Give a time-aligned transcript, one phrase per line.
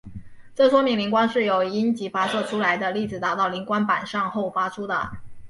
[0.55, 5.11] 这说明磷光是由阴极发射出来的粒子打到磷光板上后发出的。